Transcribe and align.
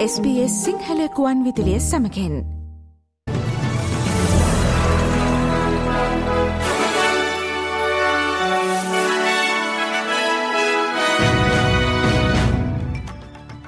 SBS 0.00 0.52
සිංහලකුවන් 0.64 1.40
විදිලිය 1.44 1.76
සමකෙන් 1.78 2.36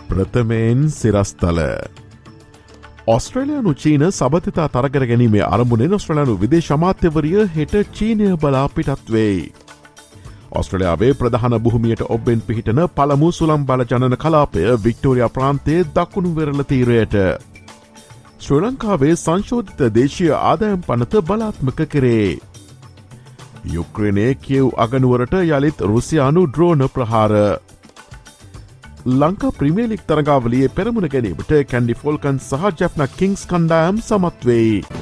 ප්‍රථමයෙන් 0.08 0.88
සිරස්තල 0.90 1.60
ඔස්ට්‍රලයානු 3.06 3.74
චීන 3.74 4.06
සබතිතා 4.10 4.68
තරගර 4.68 5.04
ගැනීමේ 5.06 5.44
අරමුණෙන් 5.46 5.98
ඔස්ට්‍රලයානු 5.98 6.38
විදේශමාත්‍යවරිය 6.40 7.44
හෙට 7.56 7.76
චීනය 7.92 8.36
බලා 8.38 8.68
පිටත් 8.70 9.12
වෙයි. 9.12 9.52
ඔස්ට්‍රලයාාවේ 10.52 11.12
ප්‍රධාන 11.14 11.56
භූමියට 11.60 12.02
ඔබෙන් 12.08 12.40
පිහිටන 12.40 12.80
පළමු 12.96 13.28
සුළම් 13.32 13.62
බල 13.66 13.82
ජනන 13.86 14.16
කලාපය 14.16 14.64
වික්ටෝරිය 14.84 15.28
ප්‍රාන්තයේ 15.30 15.86
දකුණු 15.94 16.32
වෙරල 16.36 16.62
තීරයට. 16.64 17.16
ශ්‍ර 18.40 18.60
ලංකාවේ 18.62 19.14
සංශෝධිත 19.16 19.80
දේශය 19.94 20.26
ආදායම් 20.40 20.80
පනත 20.82 21.22
බලාත්මක 21.22 21.80
කරේ. 21.88 22.30
යුක්‍රණය 23.66 24.26
කියව් 24.36 24.72
අගනුවරට 24.76 25.36
යළිත් 25.40 25.84
රුසියානු 25.86 26.42
ද්‍රෝණ 26.48 26.88
ප්‍රහාර. 26.88 27.34
ලංකා 29.14 29.52
ප්‍රිමියලික් 29.52 30.04
තරගාවලියේ 30.06 30.74
පෙරමුණ 30.76 31.08
ගැනීමට 31.08 31.56
කැන්ඩි 31.70 31.94
ෆෝල්කන් 31.94 32.38
සහ 32.40 32.68
ජැෆ්න 32.74 33.08
කිංස් 33.16 33.46
කණ්ඩායම් 33.46 34.02
සමත්වෙයි. 34.02 35.01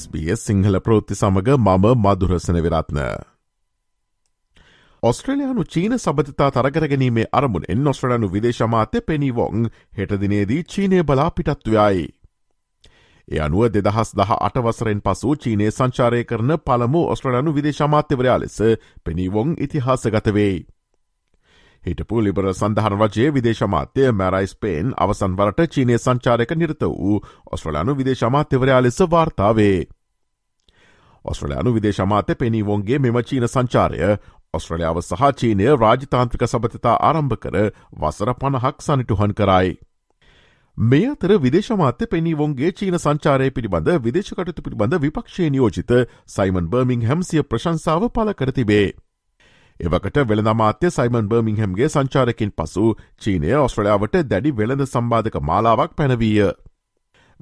SBS 0.00 0.46
සිංහල 0.46 0.80
ප්‍රෘත්ති 0.80 1.14
සමඟ 1.14 1.50
මම 1.58 1.86
මදුරසන 1.98 2.58
විරත්න. 2.58 3.00
ඔස්ට්‍රලයානු 5.02 5.64
චීන 5.64 5.94
සබතිතා 5.96 6.50
තරගර 6.50 6.86
ගැනීමේ 6.86 7.26
අරමුණ 7.32 7.68
එන් 7.68 7.86
ඔස්ට්‍රලයානු 7.86 8.28
විදේශමාත්‍ය 8.28 9.00
පෙනීවොන් 9.02 9.68
හෙටදිනේදී 9.98 10.64
චීනය 10.64 10.98
බලා 11.02 11.30
පිටත්වයයි. 11.32 12.02
ඒ 13.28 13.40
අනුව 13.40 13.70
දෙදහස් 13.74 14.10
දහ 14.14 14.32
අටවසරෙන් 14.40 15.00
පසු 15.02 15.36
චීනය 15.36 15.70
සංචාරය 15.70 16.24
කරන 16.24 16.52
පළමු 16.60 17.02
ඔස්ට්‍රලයානු 17.06 17.54
විදේශමාත්‍යවරයා 17.54 18.38
ලෙස 18.38 18.58
පෙනීවොන් 19.04 19.56
ඉතිහාස 19.58 20.04
ගතවෙයි. 20.08 20.58
හිටපු 21.82 22.20
ලිබර 22.20 22.50
සඳහන 22.50 22.96
රජයේ 22.98 23.30
විදේශමාත්‍යය 23.32 24.10
මැරයිස්පේන් 24.12 24.92
අවසන්වලට 24.98 25.60
චීනය 25.68 25.96
සංචාරක 25.98 26.52
නිරත 26.54 26.82
වූ 26.82 27.16
ඔස්ට්‍රලයානු 27.48 27.96
විදේශමාත්‍යවරයා 27.96 28.82
ලෙස 28.82 29.00
වාර්තාවේ. 29.10 29.78
ඔස්ට්‍රලයානු 31.24 31.72
විදේශමාත්‍ය 31.72 32.34
පෙනීවොන්ගේ 32.34 32.98
මෙම 32.98 33.20
චීන 33.22 33.46
සංචාරය 33.46 34.00
ඔස්ට්‍රලියාව 34.54 35.00
සහ 35.00 35.28
චීනය 35.34 35.68
රාජතාන්ත්‍රික 35.76 36.46
සබතතා 36.46 36.96
ආරම්භ 37.02 37.36
කර 37.36 37.56
වසර 37.96 38.32
පණහක් 38.34 38.76
සනිටුහන් 38.80 39.34
කරයි. 39.34 39.76
මේ 40.78 41.06
අතර 41.08 41.36
විදේශමාත්‍ය 41.38 42.06
පෙනීවොන්ගේ 42.06 42.72
චීන 42.72 42.98
සංචාරය 42.98 43.50
පිළිබඳ 43.50 43.92
විදේශකටතු 44.00 44.62
පිළිබඳ 44.62 44.98
විපක්ෂය 45.00 45.50
නියෝජිත 45.50 45.94
සයිමන් 46.28 46.66
බර්මිං 46.68 47.04
හැම්සිය 47.04 47.42
ප්‍රශංසාව 47.44 48.10
පල 48.10 48.34
කර 48.34 48.52
තිබේ. 48.52 48.88
එවකට 49.80 50.18
වෙළඳමාත්‍ය 50.24 50.90
සයිමන් 50.90 51.28
බර්මිංහැම්ගේ 51.28 51.88
සංචාරකින් 51.88 52.50
පසු 52.52 52.86
චීනය 53.18 53.54
ඔස්ට්‍රලයාාවට 53.58 54.18
දැඩි 54.26 54.50
වෙළඳ 54.54 54.84
සම්බාධක 54.86 55.38
මාලාවක් 55.42 55.94
පැනවීය. 55.96 56.50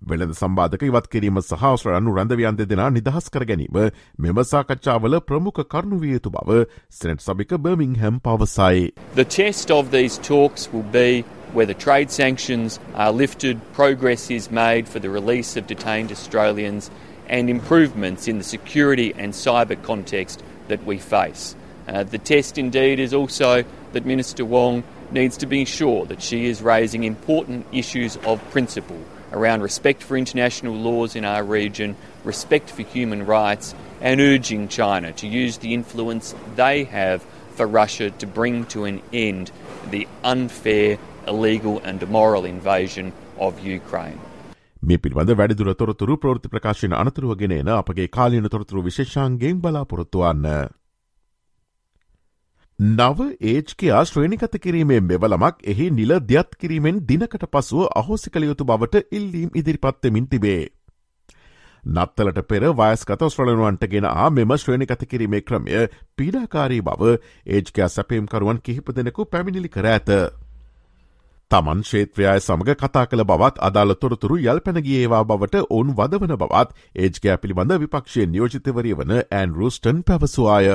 වෙළඳ 0.07 0.35
සම්බාධක 0.35 0.83
ඉවත් 0.89 1.09
කිරීම 1.11 1.41
සහ 1.43 1.65
ඔස්ට්‍රලයානු 1.71 2.15
රැඳවියන් 2.17 2.59
දෙදෙන 2.59 2.83
නිදහස් 2.95 3.31
කර 3.35 3.45
ගැනීම 3.51 3.79
මෙම 4.19 4.39
සාකච්ඡාවල 4.51 5.21
ප්‍රමුඛ 5.21 5.65
කරුණු 5.73 5.99
විය 6.03 6.15
යුතු 6.17 6.31
බව 6.31 6.67
සෙනට් 7.01 7.25
සභික 7.25 7.57
බර්මිංහැම් 7.59 8.21
පවසයි. 8.21 8.93
The 9.15 9.25
test 9.25 9.71
of 9.71 9.91
these 9.91 10.19
talks 10.19 10.71
will 10.73 10.87
be 10.93 11.25
whether 11.53 11.75
trade 11.75 12.11
sanctions 12.11 12.79
are 12.95 13.13
lifted, 13.13 13.61
progress 13.73 14.31
is 14.31 14.51
made 14.51 14.87
for 14.87 15.01
the 15.01 15.11
release 15.11 15.57
of 15.57 15.67
detained 15.67 16.13
Australians, 16.13 16.91
and 17.29 17.51
improvements 17.51 18.29
in 18.29 18.39
the 18.39 18.45
security 18.45 19.15
and 19.19 19.33
cyber 19.33 19.81
context 19.83 20.43
that 20.69 20.85
we 20.85 20.99
face. 20.99 21.57
Uh, 21.89 22.05
the 22.05 22.19
test, 22.19 22.59
indeed, 22.59 22.99
is 22.99 23.15
also 23.15 23.65
that 23.93 24.05
Minister 24.05 24.45
Wong 24.45 24.85
needs 25.11 25.37
to 25.39 25.47
be 25.47 25.65
sure 25.65 26.05
that 26.07 26.23
she 26.23 26.47
is 26.47 26.61
raising 26.63 27.05
important 27.05 27.67
issues 27.73 28.17
of 28.25 28.43
principle 28.51 29.01
around 29.33 29.63
respect 29.63 30.03
for 30.03 30.17
international 30.17 30.75
laws 30.75 31.17
in 31.17 31.25
our 31.25 31.45
region, 31.45 31.97
respect 32.25 32.71
for 32.71 32.83
human 32.83 33.27
rights, 33.27 33.75
and 34.01 34.21
urging 34.21 34.69
China 34.69 35.13
to 35.13 35.27
use 35.27 35.59
the 35.59 35.75
influence 35.75 36.35
they 36.57 36.85
have 36.85 37.23
for 37.57 37.67
Russia 37.67 38.11
to 38.11 38.27
bring 38.27 38.65
to 38.67 38.85
an 38.85 39.03
end 39.13 39.51
the 39.91 40.07
unfair, 40.25 40.99
illegal, 41.27 41.81
and 41.85 42.03
immoral 42.03 42.45
invasion 42.45 43.13
of 43.39 43.61
Ukraine. 43.61 44.19
මේ 44.83 44.97
පිළිබඳ 45.05 45.31
වැඩිදුර 45.39 45.73
තොරතුරු 45.75 46.17
ප්‍රෘති 46.23 46.49
ප්‍රකාශන 46.49 46.93
අනතුරුවගෙන 46.99 47.55
එන 47.61 47.71
අපගේ 47.77 48.07
කාලයන 48.17 48.47
තොරතුරු 48.55 48.83
විශේෂන්ගෙන් 48.89 49.61
බලාපොරොත්තුවන්න. 49.65 50.47
නව 52.79 53.25
ඒජ්කයා 53.43 54.01
ශ්‍රේණිකත 54.05 54.53
කිරීමේ 54.57 54.99
මෙවලමක් 55.03 55.63
එහි 55.65 55.87
නිල 55.91 56.13
දියත් 56.23 56.53
කිරීමෙන් 56.57 56.99
දිනකට 57.05 57.47
පසුව 57.49 57.87
අහෝසි 57.93 58.31
කළ 58.31 58.45
යුතු 58.45 58.65
බවට 58.65 59.01
ඉල්ලීම් 59.13 59.49
ඉදිරිපත්තමින් 59.53 60.29
තිබේ. 60.29 60.69
නත්තලට 61.85 62.39
පෙර 62.45 62.67
වයස්කත 62.73 63.25
ස්්‍රලනුවන්ට 63.27 63.87
ගෙන 63.87 64.07
මෙම 64.33 64.55
ශ්‍රේණිකත 64.57 65.03
කිරීමේ 65.05 65.41
ක්‍රමය 65.43 65.81
පීඩාකාරී 66.17 66.83
බව 66.83 67.17
ඒජ්කයා 67.49 67.89
සැපේම්කරුවන් 67.89 68.61
කිහිප 68.61 68.93
දෙනෙකු 68.93 69.27
පැමිණිලි 69.27 69.69
කර 69.69 69.89
ඇත. 69.89 70.13
තමන් 71.51 71.83
ශේත්‍රයාය 71.85 72.41
සමඟ 72.41 72.77
කතා 72.77 73.05
කළ 73.07 73.25
බවත් 73.25 73.59
අදාළ 73.61 73.97
තොරතුරු 73.97 74.39
යල් 74.45 74.61
පැනගියේවා 74.61 75.25
බවට 75.25 75.65
ඔවුන් 75.67 75.91
වදවන 75.97 76.37
බවත් 76.37 76.79
ඒජ්කෑ 76.97 77.37
පිළිබඳ 77.39 77.77
විපක්ෂය 77.81 78.29
නියෝජිතවරිය 78.29 78.95
වන 78.95 79.17
ඇන් 79.33 79.55
රූස්ටන් 79.55 80.05
පැවසවාය. 80.05 80.71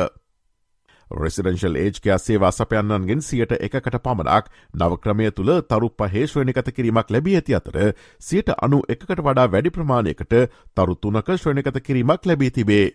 රෙසිඩෙන්ශල් 1.11 1.75
ඒජ්කයා 1.77 2.17
සේවා 2.17 2.51
සපයන්නන්ගෙන් 2.51 3.21
සියට 3.21 3.55
එකකට 3.59 3.99
පමණක් 3.99 4.51
නවක්‍රමය 4.73 5.31
තුළ 5.31 5.53
තරු 5.63 5.89
පහේශ්වනිකත 5.99 6.73
කිරීමක් 6.73 7.09
ලැබී 7.09 7.35
ඇති 7.35 7.55
අතර 7.55 7.79
සියට 8.21 8.53
අනු 8.61 8.81
එකකට 8.89 9.21
වඩා 9.21 9.47
වැඩි 9.47 9.75
ප්‍රමාණයකට 9.77 10.37
තරු 10.75 10.95
තුනක 10.97 11.33
ශ්‍රණකත 11.37 11.81
කිරීමක් 11.81 12.25
ලැබී 12.25 12.51
තිබේ. 12.51 12.85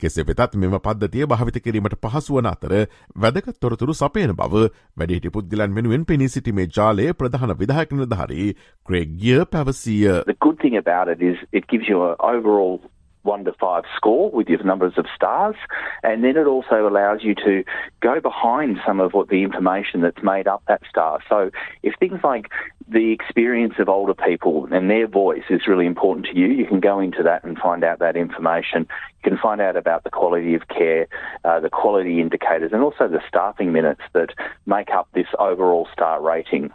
කෙසේ 0.00 0.24
වෙතත් 0.28 0.56
මෙම 0.56 0.78
පද්ධතිය 0.78 1.26
භාවිත 1.26 1.58
කිරීමට 1.64 1.98
පහසුවන 2.04 2.48
අතර 2.50 2.72
වැදකත් 3.16 3.58
තොරතුරු 3.60 3.94
සපයන 3.94 4.32
බව 4.40 4.64
වැඩිහිටි 4.96 5.34
පුද්ගලන් 5.36 5.76
වෙනුවෙන් 5.76 6.06
පෙනී 6.06 6.28
සිටීමේ 6.28 6.66
ජාලය 6.68 7.12
ප්‍රධාන 7.14 7.54
විදායක 7.60 7.92
නිලධාරී 7.92 8.48
ක්‍රේගිය 8.88 9.44
පැවසිය. 9.52 10.02
The 10.26 10.38
good 10.40 10.58
thing 10.58 10.76
about 10.76 11.08
it 11.08 11.22
is 11.22 11.46
it 11.52 11.68
gives 11.68 11.88
you 11.88 12.02
an 12.02 12.16
overall 12.20 12.80
one 13.22 13.44
to 13.44 13.52
five 13.52 13.84
score 13.96 14.30
with 14.30 14.48
your 14.48 14.62
numbers 14.64 14.94
of 14.96 15.06
stars, 15.14 15.56
and 16.02 16.24
then 16.24 16.36
it 16.36 16.46
also 16.46 16.88
allows 16.88 17.22
you 17.22 17.34
to 17.34 17.64
go 18.00 18.20
behind 18.20 18.78
some 18.86 19.00
of 19.00 19.12
what 19.12 19.28
the 19.28 19.42
information 19.42 20.00
that's 20.00 20.22
made 20.22 20.46
up 20.46 20.62
that 20.68 20.82
star. 20.88 21.20
So 21.28 21.50
if 21.82 21.94
things 21.98 22.20
like 22.24 22.50
the 22.88 23.12
experience 23.12 23.74
of 23.78 23.88
older 23.88 24.14
people 24.14 24.68
and 24.72 24.90
their 24.90 25.06
voice 25.06 25.44
is 25.50 25.66
really 25.66 25.86
important 25.86 26.26
to 26.26 26.36
you, 26.36 26.46
you 26.46 26.66
can 26.66 26.80
go 26.80 27.00
into 27.00 27.22
that 27.22 27.44
and 27.44 27.56
find 27.58 27.84
out 27.84 28.00
that 28.00 28.16
information. 28.16 28.86
You 29.24 29.30
can 29.30 29.38
find 29.38 29.60
out 29.60 29.76
about 29.76 30.04
the 30.04 30.10
quality 30.10 30.54
of 30.54 30.68
care, 30.68 31.06
uh, 31.44 31.60
the 31.60 31.70
quality 31.70 32.20
indicators, 32.20 32.72
and 32.72 32.82
also 32.82 33.08
the 33.08 33.22
staffing 33.28 33.72
minutes 33.72 34.02
that 34.14 34.30
make 34.66 34.90
up 34.90 35.08
this 35.14 35.28
overall 35.38 35.88
star 35.92 36.20
rating. 36.20 36.70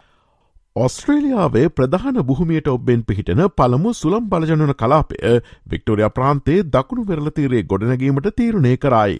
ඔස්ට්‍රේලියාවේ 0.77 1.69
ප්‍රධාන 1.69 2.17
බුහමියට 2.23 2.67
ඔබෙන් 2.69 3.01
පිහිටන 3.03 3.41
පළමු 3.51 3.93
සුළම් 3.93 4.25
බලජනන 4.29 4.73
කලාපය 4.75 5.17
Victoria 5.71 6.09
ප්‍රාන්තේ 6.11 6.57
දකුණු 6.67 7.05
වෙරලතීරේ 7.07 7.63
ගොඩනැගීමට 7.63 8.29
තීරණය 8.35 8.73
කරයි. 8.77 9.17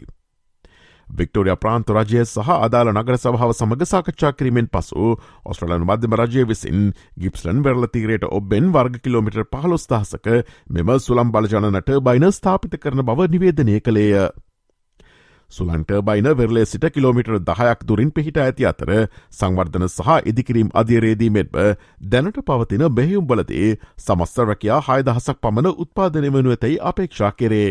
Victoria 1.08 1.56
ප්‍රාන්ත 1.58 1.90
රජය 1.92 2.26
සහ 2.26 2.52
අදාළ 2.58 2.92
නගර 2.94 3.18
සභාව 3.18 3.54
සමඟ 3.54 3.86
සාකච්ඡා 3.86 4.34
කිරීමෙන් 4.34 4.70
පසු 4.70 5.14
ඔස්ට්‍රලන් 5.46 5.86
මධ්‍යම 5.86 6.18
රජය 6.18 6.46
විසින් 6.46 6.84
ගිප්ස්ලන් 7.18 7.64
වෙරලතීරයට 7.64 8.28
ඔබෙන් 8.32 8.72
වර්ග 8.72 9.00
කිලෝමිට 9.00 9.40
පහලොස්දහසක 9.54 10.28
මෙම 10.70 10.94
සුළම් 11.00 11.32
බලජනනට 11.32 11.96
බයින 12.02 12.28
ස්ථාපිත 12.32 12.78
කරන 12.78 13.02
බව 13.04 13.30
නිවේදනය 13.30 13.80
කළේය. 13.82 14.28
සුලන්ට 15.50 15.92
බයින 16.04 16.28
වෙරලේ 16.38 16.66
සිට 16.66 16.86
කිලෝමිටර් 16.90 17.40
දහයක් 17.42 17.84
දුරින් 17.88 18.12
පිහිට 18.12 18.38
ඇති 18.38 18.66
අතර 18.66 18.92
සංවර්ධන 19.32 19.88
සහ 19.88 20.10
ඉදිකිරීම් 20.26 20.72
අධිරේදී 20.74 21.30
මෙත්ම 21.32 21.76
දැනට 22.06 22.40
පවතින 22.44 22.88
බෙහිුම්බලදේ 22.92 23.70
සමස්තරකයා 23.98 24.80
හයදහසක් 24.88 25.40
පමණ 25.42 25.78
උත්පාදනය 25.78 26.30
වනු 26.30 26.52
ඇතැයි 26.52 26.82
අපේක්ෂා 26.84 27.32
කරේ. 27.34 27.70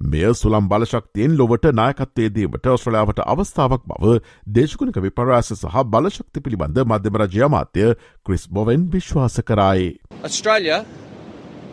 මෙය 0.00 0.34
සුළම් 0.34 0.68
බලශක්තියෙන් 0.68 1.38
ලොවට 1.38 1.66
නායකත්වේදීමට 1.72 2.66
ඔස්ට්‍රලයාාවට 2.68 3.22
අවස්ථාවක් 3.26 3.84
බව 3.88 4.18
දේශකුණක 4.54 4.98
විපරාස 5.00 5.52
සහ 5.54 5.82
බලශක්ති 5.86 6.40
පිළිබඳ 6.40 6.84
මධ්‍යම 6.84 7.18
රජ්‍යමාත්‍ය 7.22 7.84
ක්‍රිස් 8.26 8.48
බොවෙන් 8.50 8.88
විශ්වාස 8.92 9.38
කරයි. 9.42 9.90
Australia 10.24 10.84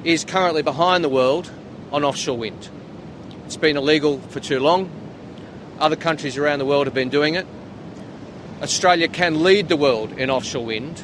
is 0.05 0.25
currently 0.25 0.63
behind 0.63 1.03
the 1.03 1.09
world 1.11 1.49
on 1.91 2.05
offshore 2.05 2.37
wind. 2.37 2.69
It's 3.49 3.57
been 3.57 3.77
illegal 3.77 4.19
for 4.29 4.39
too 4.39 4.59
long. 4.59 4.81
Other 5.79 5.95
countries 5.97 6.37
around 6.37 6.59
the 6.59 6.65
world 6.65 6.85
have 6.85 6.93
been 6.93 7.09
doing 7.09 7.33
it. 7.33 7.47
Australia 8.61 9.07
can 9.07 9.41
lead 9.43 9.69
the 9.69 9.75
world 9.75 10.11
in 10.19 10.29
offshore 10.29 10.65
wind. 10.65 11.01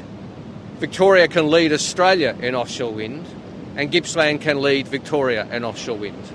Victoria 0.79 1.27
can 1.27 1.49
lead 1.49 1.73
Australia 1.73 2.35
in 2.39 2.53
offshore 2.53 2.93
wind. 2.93 3.25
And 3.75 3.91
Gippsland 3.91 4.41
can 4.41 4.61
lead 4.61 4.87
Victoria 4.87 5.47
in 5.51 5.65
offshore 5.65 5.97
wind. 5.97 6.29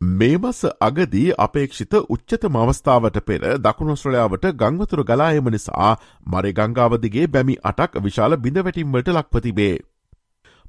මේ 0.00 0.30
මස 0.38 0.64
අගදී 0.88 1.22
අපේක්ෂිත 1.46 1.94
උච්චතම 2.08 2.58
අවස්ථාවට 2.62 3.20
පෙර 3.28 3.46
දකුණොස්ට්‍රලයාාවට 3.66 4.48
ගංවතුර 4.62 5.04
ගලායම 5.04 5.52
නිසා 5.56 5.92
මරි 6.34 6.52
ගංගාවදිගේ 6.52 7.30
බැමි 7.36 7.56
අටක් 7.72 8.02
විශාල 8.08 8.36
බිඳවැටිම්වට 8.48 9.14
ලක්පතිබේ. 9.16 9.76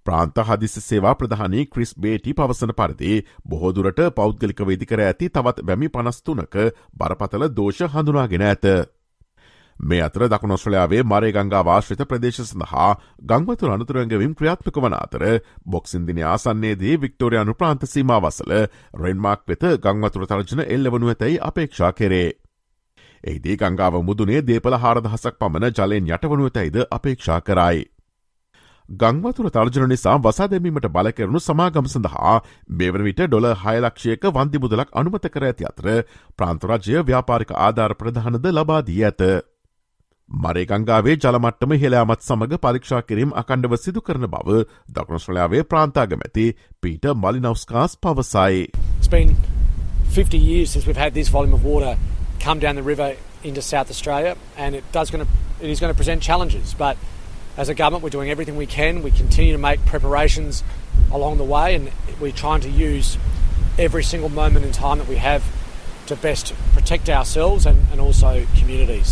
ප්‍රාන්ත 0.05 0.39
හදිස 0.43 0.77
සේවා 0.81 1.15
ප්‍රධානී 1.15 1.65
Chris 1.67 1.91
බේටි 1.97 2.33
පවසන 2.33 2.75
පරිදි 2.75 3.15
බොහෝදුරට 3.45 4.05
පෞද්ගලික 4.15 4.63
වේදිකර 4.63 5.01
ඇති 5.01 5.29
තවත් 5.31 5.63
බැමි 5.63 5.89
පනස්තුනක 5.89 6.55
බරපතල 6.95 7.49
දෝෂ 7.51 7.83
හඳුනාගෙන 7.89 8.41
ඇත. 8.43 8.65
මේ 9.79 10.01
අතර 10.01 10.25
දකුණොස්ට්‍රලයාාවේ 10.27 11.03
මරේ 11.05 11.31
ගංගා 11.33 11.63
වාශ්‍රිත 11.63 12.01
ප්‍රදේශ 12.05 12.41
සඳහා 12.41 12.89
ගංවතු 13.25 13.71
අනතුරංගවිම් 13.71 14.33
ක්‍රියාත්මක 14.35 14.77
වන 14.77 14.95
අතර 14.95 15.23
බොක්සින්දින 15.67 16.19
ආසන්නේදී 16.25 16.95
වික්ටෝරයානු 16.97 17.55
ප්‍රාන්ත 17.55 17.87
සීමවසල 17.87 18.53
රෙන්මාක් 18.97 19.47
වෙත 19.47 19.63
ගංවතුර 19.81 20.27
තර්ජන 20.27 20.65
එල්ලවනු 20.67 21.09
ඇතැයි 21.09 21.39
අපේක්ෂා 21.43 21.91
කෙරේ. 21.93 22.29
එහිදී 23.23 23.57
ගංගාව 23.57 24.01
මුදුනේ 24.03 24.41
දේපල 24.43 24.75
හාරදහසක් 24.77 25.39
පමණ 25.39 25.73
ජලයෙන් 25.73 26.11
යටවනුව 26.11 26.51
ඇයිද 26.55 26.77
අපේක්ෂා 26.91 27.39
කරයි. 27.41 27.81
ගංවතුර 28.89 29.49
තර්ජන 29.51 29.89
නිසා 29.89 30.17
වසා 30.17 30.47
දැමීමට 30.49 30.87
බලකරනු 30.89 31.39
සමාගම් 31.39 31.85
සඳහා 31.85 32.33
මෙවන 32.79 33.03
විට 33.05 33.21
ඩොල 33.21 33.47
හයලක්ෂයක 33.63 34.23
වන්දි 34.33 34.61
මුදලක් 34.63 34.89
අනුමත 34.93 35.27
කර 35.29 35.45
ඇති 35.45 35.67
අතර 35.69 35.89
ප්‍රාන්තරජය 36.37 37.03
ව්‍යාපාරික 37.05 37.53
ආධාර 37.57 37.93
ප්‍රධානද 37.95 38.47
ලබාදී 38.49 39.03
ඇත. 39.03 39.21
මරේ 40.31 40.65
ගංගාවේ 40.65 41.15
ජලමට්ටම 41.17 41.75
හෙළයාමත් 41.83 42.25
සමඟ 42.25 42.57
පරීක්ෂා 42.65 43.01
කිරීම් 43.03 43.35
අකණ්ඩව 43.41 43.77
සිදු 43.77 44.01
කරන 44.01 44.25
බව 44.27 44.65
දකුණස්්‍රලයාාවේ 44.89 45.63
ප්‍රාන්තාගමැති 45.65 46.47
පීට 46.81 47.05
මලිනවස්කාස් 47.15 47.97
පවසයි. 47.97 48.65
It's 48.97 49.07
been 49.07 49.35
50 50.09 50.37
years 50.39 50.73
since 50.73 50.87
we've 50.87 51.03
had 51.05 51.13
this 51.13 51.29
volume 51.29 51.53
of 51.53 51.63
water 51.63 51.93
come 52.39 52.59
down 52.59 52.75
the 52.75 52.87
river 52.89 53.13
into 53.43 53.61
South 53.61 53.89
Australia 53.89 54.35
and 54.57 54.75
it 54.75 54.83
does 54.91 55.11
going 55.11 55.25
to 55.25 55.31
it 55.61 55.69
is 55.69 55.79
going 55.79 55.93
to 55.93 55.97
present 55.97 56.23
challenges 56.23 56.75
but 56.75 56.97
as 57.59 57.69
a 57.69 57.75
government 57.75 58.03
we're 58.03 58.15
doing 58.17 58.29
everything 58.31 58.57
we 58.57 58.65
can 58.67 59.01
we 59.03 59.11
continue 59.13 59.53
to 59.53 59.61
make 59.61 59.79
preparations 59.85 60.63
along 61.11 61.37
the 61.37 61.47
way 61.47 61.67
and 61.75 61.91
we're 62.21 62.39
trying 62.43 62.61
to 62.61 62.69
use 62.81 63.17
every 63.79 64.03
single 64.03 64.31
moment 64.31 64.65
in 64.65 64.71
time 64.73 64.97
that 64.97 65.09
we 65.09 65.17
have 65.21 65.43
to 66.07 66.15
best 66.17 66.53
protect 66.73 67.09
ourselves 67.09 67.65
and, 67.65 67.79
and 67.91 67.99
also 68.01 68.31
communities. 68.59 69.11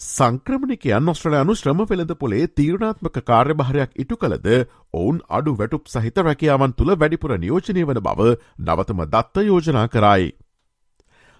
සංක්‍රමණිකයන් 0.00 1.12
ඔස්ට්‍රලයානු 1.12 1.54
ශ්‍රම 1.60 1.80
පෙළඳ 1.84 2.12
පොලේ 2.20 2.42
තීරණාත්මක 2.58 3.16
කාර්යභාරයක් 3.30 3.96
ඉටු 4.04 4.20
කළද 4.24 4.50
ඔවුන් 4.94 5.22
අඩු 5.38 5.54
වැටුප් 5.62 5.88
සහිත 5.94 6.20
රැකියාවන් 6.26 6.76
තුළ 6.80 6.92
වැඩිපුර 6.96 7.32
නියෝජනය 7.38 7.86
වන 7.88 8.02
බව 8.02 8.28
නවතම 8.60 9.02
දත්ත 9.14 9.46
යෝජනා 9.48 9.86
කරයි. 9.88 10.28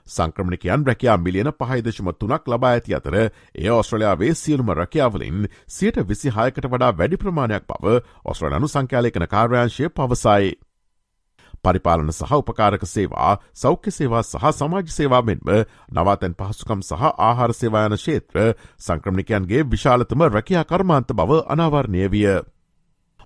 සංක්‍රමණිකයන් 0.08 0.86
රැකයා 0.86 1.16
මිලියන 1.18 1.50
පහයිදශම 1.54 2.12
තුනක් 2.14 2.48
ලබා 2.48 2.70
ඇති 2.70 2.94
අතර 2.94 3.16
ඒ 3.16 3.70
ඔස්ට්‍රලයාාවේ 3.72 4.32
සියලුම 4.34 4.72
රැකියාවලින් 4.74 5.48
සියට 5.68 6.00
විසි 6.08 6.32
හයකට 6.32 6.68
වඩා 6.68 6.92
වැඩි 6.94 7.16
ප්‍රමාණයක් 7.18 7.68
බව 7.68 7.98
ඔස්ට්‍රලනු 8.24 8.68
සංඛ්‍යාලයකන 8.68 9.28
කාර්යංශය 9.28 9.88
පවසයි. 9.90 10.56
පරිපාලන 11.64 12.12
සහ 12.12 12.32
උපකාරක 12.34 12.84
සේවා 12.86 13.32
සෞඛ්‍ය 13.54 13.90
සේවා 13.92 14.22
සහ 14.22 14.52
සමාජ 14.52 14.86
සේවා 14.90 15.22
මෙන්ම 15.22 15.48
නවාතැන් 15.92 16.34
පහසුකම් 16.34 16.82
සහ 16.82 17.08
ආහාර 17.20 17.52
සේවායන 17.54 17.96
ශේත්‍ර 17.98 18.54
සංක්‍රමිකයන්ගේ 18.78 19.66
විශාලතම 19.66 20.22
රැකයා 20.28 20.64
කර්මාන්ත 20.64 21.12
බව 21.12 21.42
අනාවරණය 21.46 22.06
විය. 22.08 22.28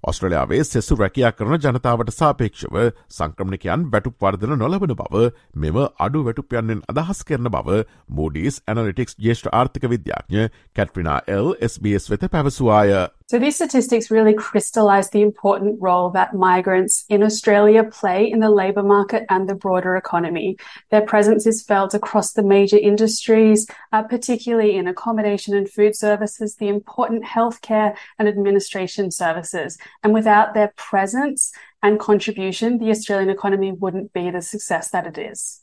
ඔස්ට්‍රලයාාවේ 0.05 0.63
සෙසු 0.65 0.97
රැකයා 0.97 1.33
කරන 1.33 1.59
ජනතාවට 1.59 2.13
සාපේක්ෂව 2.13 2.77
සංක්‍රමණිකයන් 3.11 3.85
වැටුප් 3.89 4.17
වර්ධන 4.19 4.57
නොලබන 4.57 4.95
බව 4.97 5.23
මෙම 5.57 5.79
අඩු 5.99 6.25
වැටුපයන්ෙන් 6.25 6.83
අදහස් 6.91 7.23
කරන 7.25 7.51
බව 7.51 7.79
මෝඩීස් 8.13 8.59
ඇනලිටික්ස් 8.67 9.19
ජේෂ්ඨ 9.21 9.53
ආර්ථික 9.53 9.87
විද්‍යාඥ 9.89 10.49
කැට්පිනා 10.75 11.19
එල් 11.29 11.53
SBS 11.65 12.11
වෙත 12.11 12.27
පැවසවාය. 12.29 12.97
So 13.31 13.40
these 13.40 13.56
statistics 13.56 14.10
really 14.10 14.34
crystallise 14.34 15.10
the 15.10 15.22
important 15.22 15.81
role 15.81 16.10
that 16.12 16.34
migrants 16.34 17.06
in 17.10 17.24
Australia 17.24 17.84
play 17.84 18.30
in 18.30 18.40
the 18.40 18.50
labour 18.50 18.84
market 18.84 19.25
and 19.30 19.50
the 19.50 19.56
broader 19.56 19.96
economy. 19.96 20.58
Their 20.92 21.02
presence 21.02 21.46
is 21.46 21.64
felt 21.64 21.94
across 21.94 22.34
the 22.34 22.44
major 22.44 22.78
industries, 22.78 23.68
uh, 23.92 24.04
particularly 24.04 24.78
in 24.78 24.88
accommodation 24.88 25.56
and 25.56 25.69
food 25.69 25.96
services, 25.96 26.56
the 26.56 26.69
important 26.69 27.25
healthcare 27.25 27.96
and 28.18 28.28
administration 28.28 29.12
services. 29.12 29.78
And 30.04 30.14
without 30.14 30.54
their 30.54 30.74
presence 30.75 31.52
and 31.84 32.00
contribution, 32.00 32.78
the 32.78 32.92
Australian 32.92 33.30
economy 33.30 33.72
wouldn't 33.72 34.14
be 34.14 34.31
the 34.31 34.42
success 34.42 34.90
that 34.92 35.06
it 35.06 35.18
is. 35.18 35.62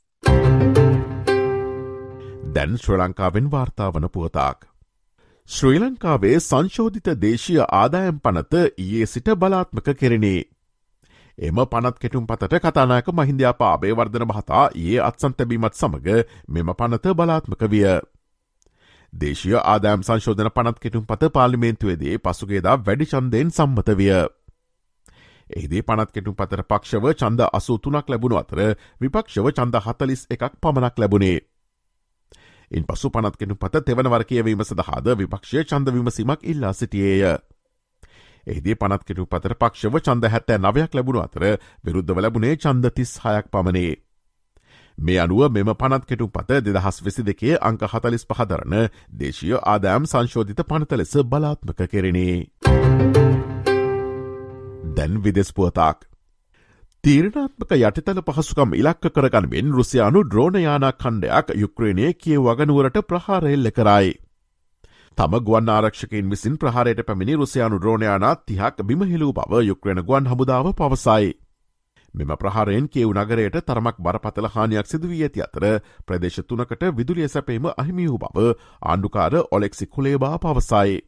දැන් 2.54 2.76
ශ්‍ර 2.82 2.98
ලංකාවෙන් 2.98 3.46
වාර්තාාවන 3.50 4.06
පුවතාක්. 4.14 4.58
ශ්‍රී 5.49 5.79
ලංකාවේ 5.79 6.39
සංශෝධිත 6.39 7.07
දේශීය 7.21 7.63
ආදායම් 7.71 8.17
පනත 8.19 8.59
ඊයේ 8.77 9.05
සිට 9.05 9.29
බලාත්මක 9.35 9.87
කෙරෙනේ. 9.95 10.41
එම 11.37 11.61
පනත් 11.65 11.97
කෙටුම් 11.97 12.27
පතට 12.27 12.59
කතානායක 12.65 13.09
මහින්දයාපා 13.13 13.71
අබේවර්ධන 13.73 14.25
මහතා 14.25 14.63
ඒ 14.77 14.99
අත්සන්තැබීමත් 15.01 15.73
සමඟ 15.73 16.09
මෙම 16.49 16.69
පනත 16.75 17.15
බලාත්මක 17.15 17.65
විය. 17.67 17.87
දේශීය 19.13 19.59
ආදායම් 19.63 20.03
සංශෝධන 20.03 20.51
පනත් 20.51 20.77
කෙටුම් 20.79 21.05
පත 21.05 21.33
පාලිමේන්තුවේදී 21.33 22.17
පසුගේදා 22.19 22.79
වැඩි 22.81 23.07
චන්දයෙන් 23.07 23.51
සම්මත 23.51 23.89
විය. 23.97 24.15
එහිදී 25.47 25.81
පනත් 25.83 26.11
කෙටුම් 26.11 26.35
පතර 26.35 26.63
පක්ෂව 26.65 27.15
චන්ද 27.15 27.49
අසූතුනක් 27.53 28.05
ලැබුණු 28.07 28.37
අතර 28.37 28.67
විපක්ෂව 29.01 29.49
චන්ද 29.51 29.81
හතලිස් 29.81 30.27
එකක් 30.29 30.53
පමණක් 30.61 30.95
ලැබුණේ. 30.97 31.39
ඉන් 32.71 32.85
පසු 32.85 33.09
පනත්කෙනු 33.09 33.55
පත 33.57 33.83
තෙවනවර 33.83 34.25
කියවීම 34.25 34.63
සඳහාද 34.63 35.07
විපක්ෂය 35.17 35.63
චන්ද 35.63 35.87
විමසීමක් 35.91 36.43
ඉල්ලා 36.45 36.73
සිටියේය. 36.73 37.37
එහිදී 38.47 38.75
පනත්කෙටු 38.75 39.25
පතර 39.27 39.55
පක්ෂව 39.55 40.01
චන්ද 40.01 40.29
හැත්තෑ 40.29 40.59
නවයක් 40.59 40.93
ලැබුණු 40.93 41.21
අතර 41.21 41.45
විරුද්ධව 41.83 42.19
ලැබුණේ 42.19 42.55
චන්ද 42.57 42.91
තිස් 42.91 43.17
හයක් 43.19 43.49
පමණේ. 43.49 43.95
මේ 44.97 45.19
අනුව 45.19 45.49
මෙම 45.49 45.71
පනත් 45.73 46.05
කෙටු 46.05 46.27
පත 46.29 46.59
දෙදහස් 46.61 47.01
වෙසි 47.01 47.23
දෙකේ 47.23 47.57
අංක 47.61 47.83
හතලිස් 47.85 48.25
පහදරන 48.25 48.75
දේශීය 49.13 49.57
ආදෑම් 49.63 50.05
සංශෝධිත 50.05 50.61
පනත 50.63 50.91
ලෙස 50.93 51.13
බලාත්මක 51.25 51.81
කෙරෙනේ. 51.87 52.37
දැන් 54.95 55.23
විදෙස්පුවතාක්. 55.23 56.05
තීරණාත්මක 57.03 57.69
යටිතල 57.77 58.17
පහසුකම් 58.27 58.73
ඉලක්ක 58.75 59.05
කරගන්වෙන් 59.09 59.69
රුසියානු 59.71 60.21
ද්‍රෝණයානා 60.25 60.91
කණ්ඩයක් 60.93 61.51
යුක්්‍රේණය 61.55 62.07
කිය 62.15 62.39
වගනුවරට 62.39 62.97
ප්‍රහාරෙල්ල 63.03 63.69
කරයි. 63.71 64.09
තම 65.17 65.37
ගුවන් 65.41 65.69
ආරක්ෂකින් 65.69 66.27
විසින් 66.27 66.57
ප්‍රහාරයට 66.57 66.99
පැමිණි 67.03 67.35
රුසියානු 67.35 67.79
ද්‍රෝණයානා 67.79 68.33
තිහක් 68.43 68.83
බිමහිලූ 68.83 69.31
බව 69.33 69.61
යුක්්‍රණ 69.63 70.01
ගුවන් 70.03 70.27
හමුදාව 70.27 70.67
පවසයි. 70.73 71.29
මෙම 72.13 72.33
ප්‍රහාරයෙන් 72.35 72.89
කියව් 72.89 73.13
නගරයට 73.15 73.55
තරමක් 73.63 73.97
බරපතල 73.99 74.49
හානියක් 74.49 74.87
සිදුවී 74.87 75.21
ඇති 75.23 75.41
අතර 75.41 75.67
ප්‍රදේශ 76.05 76.41
තුනකට 76.43 76.83
විදුලිය 76.93 77.29
සැපීම 77.29 77.71
අහිමියූ 77.73 78.19
බව 78.19 78.51
ආණ්ඩුකාර 78.83 79.39
ඔලෙක්සි 79.51 79.87
කුලේබා 79.87 80.35
පවසයි. 80.39 80.99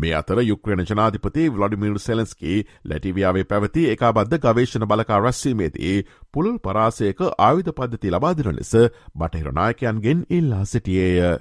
මේ 0.00 0.12
අතර 0.18 0.40
යුක්්‍රණ 0.42 0.86
ජනාධිපති 0.90 1.48
වලඩිමිල් 1.56 1.98
සෙලන්ස්කි 2.04 2.54
ලැටිවියාවේ 2.90 3.44
පැවති 3.50 3.82
එකබද්ධ 3.94 4.38
ගවේශණ 4.44 4.86
බලකා 4.92 5.18
රැස්වීමේදී 5.26 5.96
පුළුල් 6.32 6.58
පරාසයක 6.66 7.20
ආවිධ 7.48 7.74
පද්ධති 7.80 8.14
ලබාදින 8.14 8.56
ලෙස 8.58 8.72
බටහිරනායකයන්ගෙන් 9.18 10.24
ඉල්ලා 10.30 10.64
සිටියේය. 10.64 11.38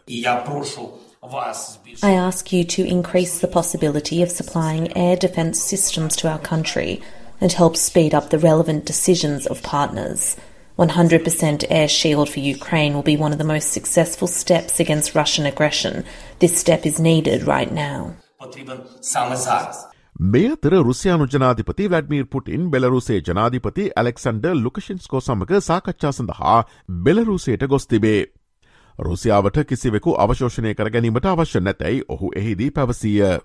I 2.03 2.13
ask 2.13 2.51
you 2.51 2.63
to 2.75 2.81
increase 2.83 3.39
the 3.39 3.47
possibility 3.47 4.23
of 4.23 4.31
supplying 4.31 4.85
air 4.97 5.15
defence 5.15 5.59
systems 5.71 6.15
to 6.21 6.27
our 6.27 6.39
country 6.39 6.99
and 7.41 7.51
help 7.53 7.77
speed 7.77 8.15
up 8.19 8.29
the 8.29 8.39
relevant 8.39 8.85
decisions 8.85 9.45
of 9.47 9.61
partners. 9.61 10.35
100% 10.77 11.65
air 11.69 11.87
shield 11.87 12.27
for 12.29 12.39
Ukraine 12.39 12.93
will 12.95 13.03
be 13.03 13.17
one 13.17 13.31
of 13.31 13.37
the 13.37 13.51
most 13.53 13.71
successful 13.71 14.27
steps 14.27 14.79
against 14.79 15.15
Russian 15.15 15.45
aggression. 15.45 16.03
This 16.39 16.57
step 16.57 16.85
is 16.85 16.99
needed 16.99 17.43
right 17.43 17.71
now. 17.71 18.15
потрібен 18.40 18.80
саме 19.02 19.36
зараз. 19.38 19.76
මේ 20.24 20.48
අතර 20.48 20.74
රුසියානු 20.82 21.26
ජනාධිපති 21.26 21.88
වැඩමීර් 21.88 22.26
Putin 22.26 22.70
බෙලරුසේ 22.70 23.20
ජනාධිපති 23.20 23.90
Alexander 23.94 24.46
ලුකෂන්ස්කෝ 24.56 25.20
සමඟ 25.20 25.60
සාකච්ඡා 25.62 26.12
සඳහා 26.12 26.58
බෙලරුසයට 27.02 27.66
ගොස් 27.66 27.86
තිබේ. 27.86 28.22
රුසියාවට 28.98 29.58
කිසිවෙකු 29.64 30.16
අවශෝෂණය 30.18 30.74
කර 30.74 30.90
ගැනීමට 30.90 31.26
අවශ්‍ය 31.26 31.60
නැතැයි 31.60 32.00
ඔහු 32.08 32.30
එහිදී 32.36 32.70
පැවසීය. 32.70 33.36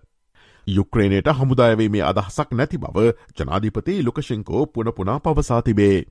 යුක්්‍රේණයට 0.67 1.27
හමුදායවීමේ 1.33 2.03
අදහසක් 2.03 2.51
නැති 2.51 2.77
බව 2.77 3.12
ජනාධිපති 3.38 4.03
ලුකශෙංකෝ 4.03 4.65
පුන 4.67 4.93
පුනා 4.93 5.19
පවසා 5.19 5.62
තිබේ. 5.62 6.05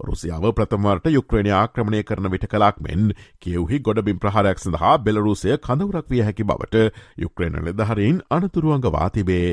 රුසියාව 0.00 0.44
ප්‍රථමවරට 0.52 1.10
යුක්්‍රේණය 1.10 1.52
ආක්‍රමණය 1.52 2.02
කරන 2.04 2.30
විට 2.30 2.46
කලාක් 2.46 2.80
මෙන් 2.80 3.12
කියවහි 3.40 3.80
ගොඩබිම් 3.80 4.18
ප්‍රහාරයක් 4.18 4.58
සඳහා 4.58 4.94
බෙලරුසය 5.00 5.58
කඳවරක් 5.58 6.08
විය 6.08 6.22
හැකි 6.22 6.44
බවට 6.44 6.84
යුක්්‍රේණ 7.18 7.60
ලෙදහරින් 7.64 8.22
අනතුරුවන්ගවා 8.30 9.10
තිබේ. 9.10 9.52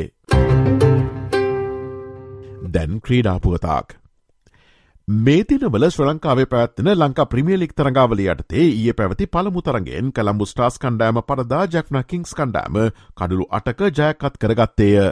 දැන් 2.70 3.02
ක්‍රීඩාපුවතාක්. 3.02 3.98
මේ 5.08 5.44
දිනවල 5.46 5.84
ශ්‍ර 5.88 6.08
ලංකාවේ 6.08 6.48
පැත්වන 6.48 6.88
ලංකා 6.94 7.26
ප්‍රමියලික් 7.28 7.74
තරඟාවල 7.74 8.22
යටතේ 8.24 8.64
ඒ 8.64 8.94
පැවති 8.94 9.28
පළමු 9.28 9.62
තරගෙන් 9.62 10.08
කළම්බු 10.12 10.46
ස්ටාස් 10.46 10.80
කණ්ඩෑම 10.80 11.22
පරදා 11.24 11.66
ජැක්න 11.68 12.02
කිංස් 12.06 12.34
කණ්ඩෑම 12.34 12.80
කඩුළු 13.14 13.46
අටක 13.52 13.86
ජයකත් 13.92 14.40
කරගත්තේය. 14.40 15.12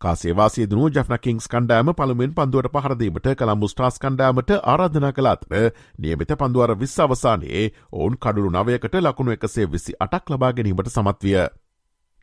කාසේවාසේදනු 0.00 0.84
ජැන 0.90 1.18
කිංස් 1.20 1.48
කණ්ඩෑම 1.48 1.92
පළමෙන් 1.94 2.34
පන්දුවට 2.34 2.76
පහරදීමට 2.76 3.26
කළම්බු 3.36 3.68
ස්ටාස් 3.68 4.00
කණ්ඩෑමට 4.00 4.52
ආරාධනා 4.64 5.12
කලාතර 5.12 5.56
නියමිත 5.98 6.32
පන්දුවර 6.34 6.72
විස් 6.76 6.94
අවසානයේ 7.00 7.64
ඔවුන් 7.92 8.16
කඩුළු 8.18 8.52
නවයකට 8.54 8.96
ලකුණු 9.00 9.36
එකසේ 9.36 9.66
විසි 9.68 9.98
අටක් 10.00 10.30
ලබා 10.30 10.52
ගැනීමට 10.52 10.90
සමත්විය. 10.90 11.44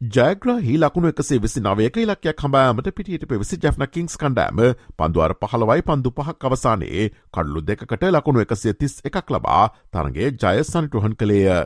ජයග්‍රහහි 0.01 0.77
ලකුණු 0.77 1.09
එකසේ 1.09 1.39
විසි 1.39 1.61
නවයක 1.61 1.95
ඉලක්යක් 1.97 2.41
හඹෑමට 2.41 2.91
පිටියට 2.93 3.27
පෙවිසි 3.27 3.61
ජැ්න 3.61 3.87
කිංස් 3.91 4.17
කණ්ඩෑම 4.17 4.59
පන්දුවර 4.97 5.37
පහළවයි 5.39 5.81
පන්දු 5.83 6.11
පහක් 6.13 6.51
අවසානයේ 6.51 7.09
කඩලු 7.31 7.63
දෙකට 7.63 8.11
ලකුණු 8.11 8.41
එකසේ 8.41 8.73
තිස් 8.75 9.01
එකක් 9.05 9.31
ලබා 9.31 9.63
තරගේ 9.91 10.31
ජය 10.35 10.63
සනිටුහන් 10.65 11.15
කළේය. 11.15 11.65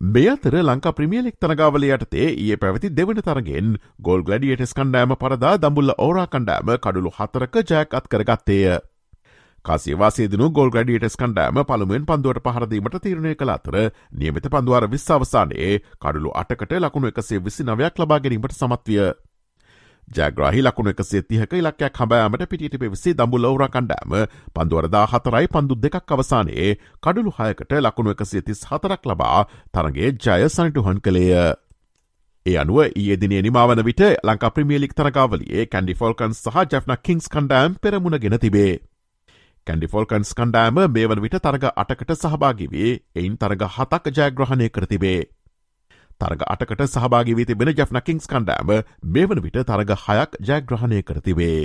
මේ 0.00 0.28
අතර 0.28 0.54
ලංකා 0.58 0.92
ප්‍රමියලික් 0.92 1.36
තරගාවල 1.38 1.84
යටතේ 1.86 2.28
ඒ 2.36 2.56
පැවති 2.56 2.88
දෙවන 2.90 3.20
තරගෙන් 3.20 3.76
ගොල් 4.00 4.22
ගලඩියටස් 4.22 4.74
කණ්ඩෑම 4.74 5.12
පරදා 5.16 5.58
දම්බුල්ල 5.58 5.92
ඕරා 5.98 6.26
කණ්ඩෑම 6.28 6.72
කඩුළු 6.78 7.10
හතරක 7.10 7.60
ජයක් 7.62 7.94
අත් 7.94 8.08
කරගත්තේය. 8.08 8.80
කාසිවාසේදනු 9.64 10.50
ගොල් 10.50 10.70
ගඩියටස් 10.70 11.16
කණ්ඩෑම 11.16 11.62
පළමුුවෙන් 11.62 12.06
පන්දුවට 12.06 12.42
පහරදීමට 12.46 12.96
තීරණය 13.00 13.34
කළ 13.34 13.50
අතර 13.50 13.76
නියමිත 14.12 14.48
පන්දුවර 14.48 14.88
විශ්සවසානයේ 14.88 15.82
කඩුළු 15.96 16.32
අටකට 16.34 16.72
ලකුණු 16.78 17.12
එකසේ 17.12 17.38
විසි 17.40 17.62
නවයක් 17.64 17.98
ලබා 17.98 18.18
ගැනීමට 18.18 18.54
සමත්විය. 18.54 19.12
ජෑග්‍රහි 20.08 20.62
ලකුණු 20.62 20.92
එකසේ 20.92 21.22
තිහක 21.24 21.52
ඉලක්කයක් 21.54 21.98
හබෑමට 21.98 22.44
පිටිට 22.46 22.76
පෙවිසි 22.78 23.14
දම්බු 23.14 23.38
ලවර 23.38 23.64
කණ්ඩෑම 23.68 24.12
පන්දුවරදා 24.54 25.06
හතරයි 25.06 25.48
පන්දු 25.48 25.78
දෙකක් 25.78 26.12
අවසානයේ 26.12 26.70
කඩුළු 27.00 27.34
හයකට 27.38 27.74
ලකුණු 27.80 28.14
එකසේ 28.14 28.42
තිස් 28.42 28.62
හතරක් 28.66 29.02
ලබා 29.04 29.40
තරගේ 29.72 30.12
ජය 30.18 30.48
සනිටුහන් 30.48 31.00
කළේය. 31.00 31.34
ඒ 32.46 32.56
අනුව 32.58 32.78
ඒදින 32.84 33.36
නිමාවන 33.40 33.84
විට 33.84 34.02
ලංකා 34.22 34.50
ප්‍රමියලික් 34.50 34.94
තරකාවලියේ 34.94 35.66
කැන්ඩි 35.66 35.94
ෆෝල්කන්ස් 35.94 36.42
සහ 36.44 36.64
ජැ්න 36.70 36.96
කිංස් 37.02 37.28
කණ්ඩෑම් 37.28 37.78
පෙරමුණ 37.80 38.18
ගෙන 38.18 38.38
තිබේ. 38.38 38.72
කැන්ඩිෆෝල්කන්ස් 39.66 40.34
කණ්ඩෑම 40.34 40.78
මේ 40.88 41.06
වන 41.06 41.22
විට 41.22 41.36
තරග 41.40 41.70
අටකට 41.76 42.12
සහභාගිවේ 42.16 42.92
එයින් 43.16 43.36
තරග 43.36 43.62
හතක් 43.68 44.12
ජයග්‍රහණය 44.16 44.68
කරතිබේ. 44.68 45.20
තරග 46.22 46.48
අටකට 46.54 46.86
සහභාගිවී 46.88 47.48
තිබෙන 47.50 47.74
ජැ්නකින්ස් 47.74 48.30
කණ්ඩෑම 48.32 48.74
මේ 49.14 49.28
වන 49.28 49.44
විට 49.46 49.62
තරග 49.64 49.98
හයක් 50.06 50.40
ජයග්‍රහණය 50.48 51.02
කරතිබේ. 51.02 51.62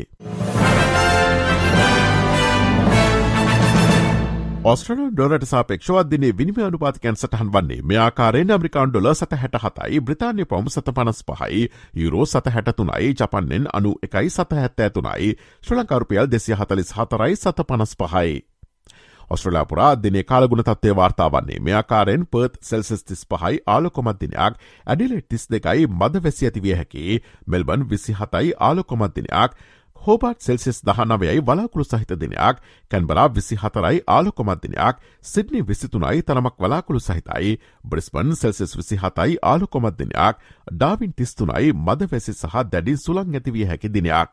ඔස්ට්‍රල 4.68 5.12
ඩොලට 5.12 5.44
සාපේක්ෂවත් 5.48 6.08
දිනේ 6.12 6.34
විනිම 6.40 6.58
අනුපාතිකයන් 6.64 7.16
සටහන් 7.16 7.52
වන්නේ 7.54 7.86
මෙයාකාරයෙන් 7.92 8.50
ඇමරිකාන් 8.56 8.92
ඩොල 8.92 9.08
සත 9.14 9.40
හැට 9.44 9.56
හතයි 9.66 10.02
බ්‍රතාානය 10.02 10.46
පොම් 10.46 10.68
සත 10.74 10.94
පනස් 10.98 11.24
පහයි 11.30 11.62
යුරෝ 12.02 12.26
සත 12.26 12.54
හැටතුනයි 12.56 13.14
ජපන්නෙන් 13.14 13.72
අනු 13.80 13.94
එකයි 14.04 14.30
සත 14.30 14.60
හැත්ත 14.60 14.86
ඇතුනයි 14.88 15.32
ශ්‍රලංකරුපියල් 15.64 16.28
දෙසිය 16.28 16.60
හතලිස් 16.60 16.94
හතරයි 16.98 17.36
සත 17.38 17.68
පනස් 17.70 17.96
පහයි. 17.96 18.34
ඔස්ට්‍රලාපුරා 19.30 19.92
දිනේ 19.98 20.24
කාලගුණ 20.24 20.64
තත්වය 20.64 20.96
වාර්තාාවන්නේ 20.96 21.60
මෙයාකාරෙන් 21.62 22.28
පර්ත් 22.28 22.60
සෙල්සස් 22.64 23.04
තිස් 23.04 23.24
පහයි 23.28 23.64
ආලොකොමත්දිනයක් 23.68 24.62
ඇඩිලෙට් 24.86 25.30
තිස් 25.30 25.48
දෙකයි 25.48 25.88
මද 25.90 26.24
වැසි 26.24 26.48
ඇතිවිය 26.48 26.76
හැකි 26.76 27.20
මෙල්බන් 27.48 27.90
විසි 27.90 28.16
හතයි 28.16 28.54
ආලොකොමත්දිනයක් 28.62 29.60
හෝබට් 30.02 30.40
සෙල්සිස් 30.40 30.80
දහනවයයි 30.82 31.42
වලාකුළු 31.42 31.86
සහිත 31.86 32.12
දිනයක් 32.16 32.62
කැන්බරා 32.92 33.28
විසි 33.30 33.56
හතරයි 33.56 34.02
ආලොකොමත් 34.08 34.64
දිනයක් 34.64 35.04
සිඩ්නි 35.24 35.64
විසිතුනයි 35.64 36.24
තරමක් 36.24 36.56
වලාකුළු 36.58 37.02
සහිතයි 37.02 37.58
බ්‍රිස්පන් 37.86 38.36
සෙල්සිස් 38.36 38.78
විසි 38.78 38.98
හතයි 38.98 39.38
ආලොකොමත් 39.44 40.00
දිනයක් 40.00 40.44
ඩාවින් 40.72 41.14
තිස්තුනයි 41.14 41.74
මද 41.76 42.12
වැසි 42.12 42.34
සහ 42.34 42.56
දැඩි 42.68 42.98
සුළං 42.98 43.36
ඇතිවිය 43.36 43.66
හැකි 43.66 43.90
දිනයක්. 43.90 44.32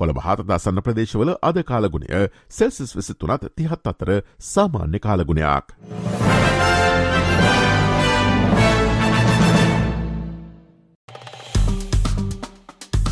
කොළ 0.00 0.14
භාතදාසන්න 0.14 0.82
ප්‍රදේශවල 0.82 1.34
අද 1.42 1.62
කාලගුණය 1.64 2.26
සෙල්සිස් 2.50 2.96
විසිතුනත් 2.96 3.48
තිහත් 3.54 3.86
අතර 3.86 4.16
සාමාන්‍ය 4.46 4.98
කාලගුණයක්. 5.00 5.76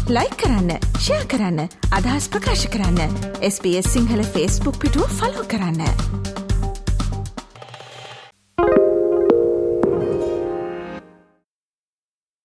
ලයි 0.08 0.28
කරන්න 0.34 0.70
ෂයා 0.96 1.24
කරන්න 1.26 1.60
අදහස් 1.92 2.28
ප්‍රකාශ 2.32 2.64
කරන්න 2.68 3.18
SBS 3.44 3.92
සිංහල 3.92 4.24
ෆස්බුක් 4.26 4.80
පිටුව 4.80 5.10
ෆලෝ 5.14 5.44
කරන්න. 5.46 6.47